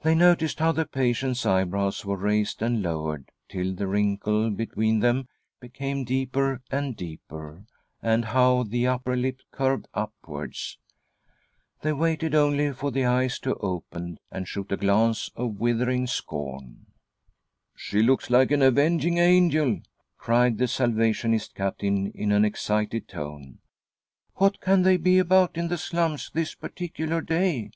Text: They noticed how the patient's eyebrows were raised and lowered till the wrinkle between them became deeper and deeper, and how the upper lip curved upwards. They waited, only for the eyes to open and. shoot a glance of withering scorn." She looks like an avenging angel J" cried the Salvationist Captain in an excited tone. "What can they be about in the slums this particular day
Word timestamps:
They 0.00 0.14
noticed 0.14 0.60
how 0.60 0.72
the 0.72 0.86
patient's 0.86 1.44
eyebrows 1.44 2.06
were 2.06 2.16
raised 2.16 2.62
and 2.62 2.82
lowered 2.82 3.28
till 3.50 3.74
the 3.74 3.86
wrinkle 3.86 4.48
between 4.48 5.00
them 5.00 5.28
became 5.60 6.04
deeper 6.04 6.62
and 6.70 6.96
deeper, 6.96 7.66
and 8.00 8.24
how 8.24 8.62
the 8.62 8.86
upper 8.86 9.14
lip 9.14 9.42
curved 9.50 9.88
upwards. 9.92 10.78
They 11.82 11.92
waited, 11.92 12.34
only 12.34 12.72
for 12.72 12.90
the 12.90 13.04
eyes 13.04 13.38
to 13.40 13.56
open 13.56 14.18
and. 14.32 14.48
shoot 14.48 14.72
a 14.72 14.78
glance 14.78 15.30
of 15.36 15.60
withering 15.60 16.06
scorn." 16.06 16.86
She 17.76 18.00
looks 18.02 18.30
like 18.30 18.50
an 18.52 18.62
avenging 18.62 19.18
angel 19.18 19.74
J" 19.74 19.82
cried 20.16 20.56
the 20.56 20.66
Salvationist 20.66 21.54
Captain 21.54 22.10
in 22.12 22.32
an 22.32 22.46
excited 22.46 23.06
tone. 23.06 23.58
"What 24.36 24.62
can 24.62 24.80
they 24.80 24.96
be 24.96 25.18
about 25.18 25.58
in 25.58 25.68
the 25.68 25.76
slums 25.76 26.30
this 26.32 26.54
particular 26.54 27.20
day 27.20 27.68